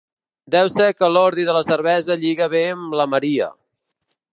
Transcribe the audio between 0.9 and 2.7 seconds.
que l'ordi de la cervesa lliga bé